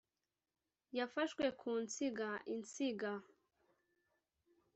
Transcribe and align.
yafashwe 0.97 1.45
ku 1.59 1.69
nsinga... 1.83 2.27
insinga.. 2.55 3.11